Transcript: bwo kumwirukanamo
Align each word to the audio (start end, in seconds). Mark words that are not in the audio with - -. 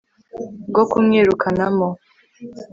bwo 0.69 0.83
kumwirukanamo 0.91 1.87